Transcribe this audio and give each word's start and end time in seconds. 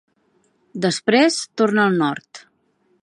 Després, 0.85 1.37
torna 1.63 1.85
al 1.85 2.01
nord. 2.01 2.41